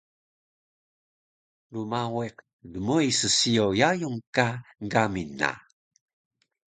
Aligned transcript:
rmawiq 1.73 2.37
dmoi 2.71 3.09
ssiyo 3.19 3.65
yayung 3.79 4.19
ka 4.35 4.47
gamil 4.91 5.29
na 5.39 5.49